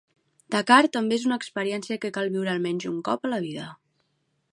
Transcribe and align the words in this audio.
Dakar 0.53 0.77
també 0.95 1.19
és 1.19 1.27
una 1.29 1.37
experiència 1.41 1.97
que 2.05 2.11
cal 2.15 2.31
viure 2.37 2.51
almenys 2.57 2.89
un 2.93 2.99
cop 3.11 3.29
a 3.29 3.31
la 3.35 3.41
vida. 3.45 3.67